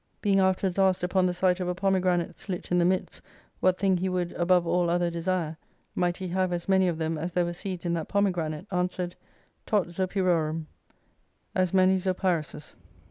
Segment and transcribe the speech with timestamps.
[0.19, 3.21] Being afterwards '49 asked upon the sight of a pomegranate slit in the midst,
[3.59, 5.57] what thing he would above all other desire,
[5.93, 9.15] might he have as many of them as there were seeds in that pomegranate, answered,
[9.67, 10.65] Tot Zopyromm:
[11.53, 12.77] As many Zopyruses.